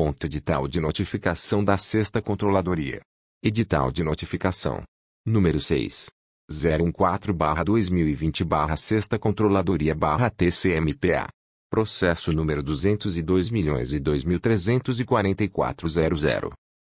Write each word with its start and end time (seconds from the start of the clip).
Ponto 0.00 0.24
edital 0.24 0.64
de 0.66 0.80
notificação 0.80 1.62
da 1.62 1.76
Sexta 1.76 2.22
Controladoria. 2.22 3.02
Edital 3.44 3.92
de 3.92 4.02
notificação. 4.02 4.82
Número 5.26 5.60
6. 5.60 6.08
014-2020 6.50 8.76
Sexta 8.78 9.18
Controladoria 9.18 9.94
TCMPA. 9.94 11.28
Processo 11.68 12.32
número 12.32 12.62
202 12.62 13.50
milhões 13.50 13.92
e 13.92 14.00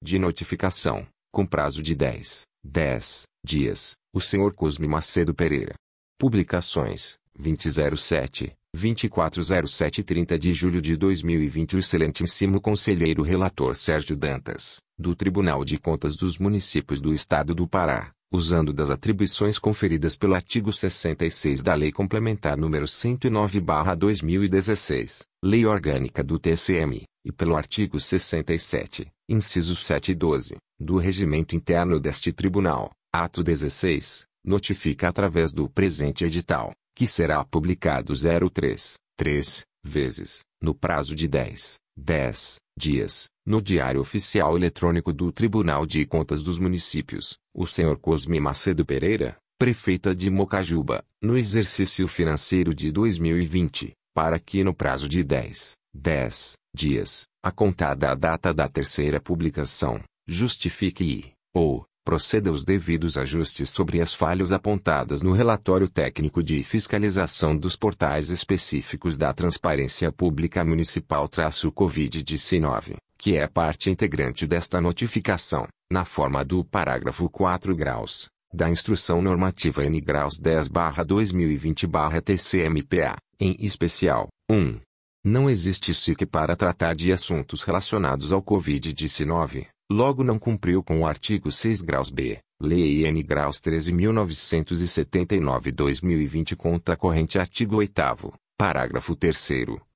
De 0.03 0.19
notificação, 0.19 1.07
com 1.31 1.45
prazo 1.45 1.81
de 1.81 1.95
10, 1.95 2.41
10 2.65 3.23
dias, 3.45 3.93
o 4.11 4.19
Sr. 4.19 4.51
Cosme 4.55 4.87
Macedo 4.87 5.35
Pereira. 5.35 5.75
Publicações, 6.17 7.19
2007, 7.37 8.51
2407 8.75 10.01
30 10.01 10.39
de 10.39 10.51
julho 10.51 10.81
de 10.81 10.97
2020 10.97 11.75
O 11.75 11.79
excelentíssimo 11.79 12.59
conselheiro 12.59 13.21
relator 13.21 13.75
Sérgio 13.75 14.17
Dantas, 14.17 14.79
do 14.97 15.15
Tribunal 15.15 15.63
de 15.63 15.77
Contas 15.77 16.15
dos 16.15 16.39
Municípios 16.39 16.99
do 17.01 17.13
Estado 17.13 17.53
do 17.53 17.67
Pará, 17.67 18.09
usando 18.31 18.73
das 18.73 18.89
atribuições 18.89 19.59
conferidas 19.59 20.15
pelo 20.15 20.33
artigo 20.33 20.73
66 20.73 21.61
da 21.61 21.75
Lei 21.75 21.91
Complementar 21.91 22.57
número 22.57 22.87
109/2016, 22.87 25.19
Lei 25.45 25.67
Orgânica 25.67 26.23
do 26.23 26.39
TCM, 26.39 27.03
e 27.23 27.31
pelo 27.31 27.55
artigo 27.55 27.99
67, 27.99 29.05
inciso 29.29 29.75
7 29.75 30.13
e 30.13 30.15
12, 30.15 30.55
do 30.79 30.97
Regimento 30.97 31.55
Interno 31.55 31.99
deste 31.99 32.33
Tribunal 32.33 32.89
Ato 33.11 33.41
16, 33.41 34.25
notifica 34.45 35.07
através 35.07 35.51
do 35.51 35.67
presente 35.67 36.23
edital, 36.23 36.73
que 36.95 37.07
será 37.07 37.43
publicado 37.43 38.13
03, 38.13 38.93
3, 39.17 39.63
vezes, 39.83 40.41
no 40.61 40.75
prazo 40.75 41.15
de 41.15 41.27
10, 41.27 41.77
10 41.97 42.57
dias, 42.77 43.25
no 43.43 43.63
Diário 43.63 43.99
Oficial 43.99 44.55
Eletrônico 44.55 45.11
do 45.11 45.31
Tribunal 45.31 45.87
de 45.87 46.05
Contas 46.05 46.43
dos 46.43 46.59
Municípios, 46.59 47.35
o 47.51 47.65
Sr. 47.65 47.97
Cosme 47.97 48.39
Macedo 48.39 48.85
Pereira, 48.85 49.37
prefeita 49.57 50.15
de 50.15 50.29
Mocajuba, 50.29 51.03
no 51.19 51.35
exercício 51.35 52.07
financeiro 52.07 52.75
de 52.75 52.91
2020, 52.91 53.91
para 54.13 54.39
que 54.39 54.63
no 54.63 54.73
prazo 54.73 55.09
de 55.09 55.23
10, 55.23 55.71
10 55.95 56.53
dias, 56.75 57.23
a 57.43 57.51
contada 57.51 58.11
a 58.11 58.15
data 58.15 58.53
da 58.53 58.69
terceira 58.69 59.19
publicação, 59.19 59.99
justifique 60.27 61.03
e, 61.03 61.31
ou, 61.53 61.83
proceda 62.09 62.49
os 62.51 62.63
devidos 62.63 63.19
ajustes 63.19 63.69
sobre 63.69 64.01
as 64.01 64.15
falhas 64.15 64.51
apontadas 64.51 65.21
no 65.21 65.31
relatório 65.31 65.87
técnico 65.87 66.41
de 66.41 66.63
fiscalização 66.63 67.55
dos 67.55 67.75
portais 67.75 68.31
específicos 68.31 69.15
da 69.15 69.31
Transparência 69.31 70.11
Pública 70.11 70.65
Municipal-Covid-19, 70.65 72.95
que 73.15 73.37
é 73.37 73.45
parte 73.47 73.91
integrante 73.91 74.47
desta 74.47 74.81
notificação, 74.81 75.67
na 75.91 76.03
forma 76.03 76.43
do 76.43 76.65
parágrafo 76.65 77.29
4 77.29 77.75
graus 77.75 78.25
da 78.51 78.67
Instrução 78.71 79.21
Normativa 79.21 79.85
N 79.85 80.01
graus 80.01 80.39
10/2020/TCMPA, 80.39 83.17
em 83.39 83.55
especial, 83.63 84.29
1. 84.51 84.79
Não 85.23 85.47
existe 85.47 85.93
SIC 85.93 86.25
para 86.25 86.55
tratar 86.55 86.95
de 86.95 87.11
assuntos 87.11 87.61
relacionados 87.61 88.33
ao 88.33 88.41
COVID-19 88.41 89.67
logo 89.91 90.23
não 90.23 90.37
cumpriu 90.37 90.83
com 90.83 91.01
o 91.01 91.07
artigo 91.07 91.51
6 91.51 91.81
graus 91.81 92.09
B, 92.11 92.37
Lei 92.61 93.05
N 93.05 93.21
graus 93.23 93.59
13.979-2020 93.61 96.55
conta 96.55 96.95
corrente 96.95 97.37
artigo 97.39 97.77
8 97.77 98.29
parágrafo 98.57 99.15
3 99.15 99.49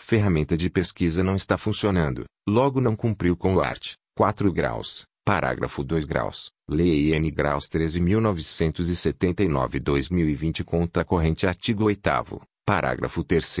Ferramenta 0.00 0.56
de 0.56 0.70
pesquisa 0.70 1.22
não 1.22 1.36
está 1.36 1.58
funcionando, 1.58 2.24
logo 2.48 2.80
não 2.80 2.96
cumpriu 2.96 3.36
com 3.36 3.54
o 3.56 3.60
art. 3.60 3.92
4 4.16 4.50
graus. 4.50 5.02
Parágrafo 5.26 5.84
2 5.84 6.06
graus. 6.06 6.48
Lei 6.66 7.12
N 7.14 7.30
graus 7.30 7.68
13.979-2020 7.68 10.64
Conta 10.64 11.04
corrente 11.04 11.46
artigo 11.46 11.84
8 11.84 12.00
Parágrafo 12.66 13.22
3 13.22 13.58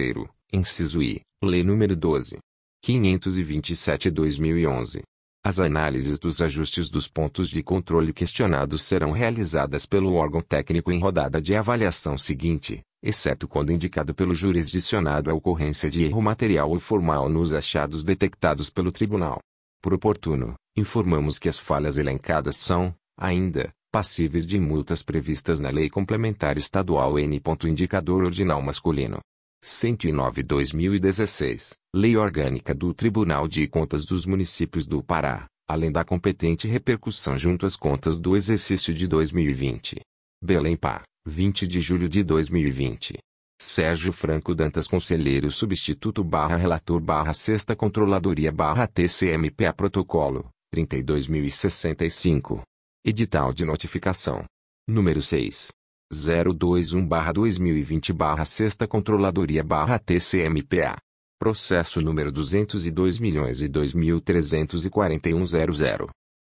Inciso 0.50 1.02
I. 1.02 1.20
Lei 1.44 1.62
número 1.62 1.94
12. 1.94 2.38
527-2011. 2.84 5.02
As 5.46 5.58
análises 5.60 6.18
dos 6.18 6.40
ajustes 6.42 6.88
dos 6.88 7.06
pontos 7.06 7.48
de 7.50 7.62
controle 7.62 8.12
questionados 8.14 8.80
serão 8.82 9.10
realizadas 9.10 9.84
pelo 9.84 10.14
órgão 10.14 10.40
técnico 10.40 10.90
em 10.90 10.98
rodada 11.00 11.40
de 11.42 11.54
avaliação 11.54 12.16
seguinte, 12.16 12.80
exceto 13.02 13.46
quando 13.46 13.70
indicado 13.72 14.14
pelo 14.14 14.34
jurisdicionado 14.34 15.30
a 15.30 15.34
ocorrência 15.34 15.90
de 15.90 16.02
erro 16.04 16.22
material 16.22 16.70
ou 16.70 16.78
formal 16.80 17.28
nos 17.28 17.52
achados 17.52 18.02
detectados 18.04 18.70
pelo 18.70 18.90
tribunal. 18.90 19.40
Por 19.82 19.92
oportuno, 19.92 20.54
informamos 20.76 21.38
que 21.38 21.48
as 21.48 21.58
falhas 21.58 21.98
elencadas 21.98 22.56
são, 22.56 22.94
ainda, 23.18 23.70
passíveis 23.92 24.46
de 24.46 24.58
multas 24.58 25.02
previstas 25.02 25.60
na 25.60 25.68
Lei 25.68 25.90
Complementar 25.90 26.56
Estadual 26.56 27.18
N. 27.18 27.38
Indicador 27.66 28.24
Ordinal 28.24 28.62
Masculino. 28.62 29.18
109-2016. 29.62 31.72
Lei 31.96 32.16
Orgânica 32.16 32.72
do 32.74 32.92
Tribunal 32.92 33.46
de 33.46 33.68
Contas 33.68 34.04
dos 34.04 34.26
Municípios 34.26 34.84
do 34.84 35.00
Pará, 35.00 35.46
além 35.68 35.92
da 35.92 36.02
competente 36.04 36.66
repercussão 36.66 37.38
junto 37.38 37.64
às 37.64 37.76
contas 37.76 38.18
do 38.18 38.34
exercício 38.34 38.92
de 38.92 39.06
2020. 39.06 40.00
Belém 40.42 40.76
Pá, 40.76 41.02
20 41.24 41.68
de 41.68 41.80
julho 41.80 42.08
de 42.08 42.24
2020. 42.24 43.18
Sérgio 43.62 44.12
Franco 44.12 44.56
Dantas 44.56 44.88
Conselheiro 44.88 45.52
Substituto 45.52 46.24
barra 46.24 46.56
Relator 46.56 46.98
barra 47.00 47.32
Sexta 47.32 47.76
Controladoria 47.76 48.50
barra 48.50 48.88
TCMPA 48.88 49.72
Protocolo, 49.72 50.48
32.065. 50.74 52.60
Edital 53.06 53.52
de 53.52 53.64
Notificação. 53.64 54.42
Número 54.88 55.22
6. 55.22 55.68
021 56.12 57.06
barra 57.06 57.30
2020 57.30 58.12
barra 58.12 58.44
Sexta 58.44 58.84
Controladoria 58.88 59.62
barra 59.62 59.96
TCMPA. 60.00 60.96
Processo 61.44 62.00
número 62.00 62.32
202 62.32 63.18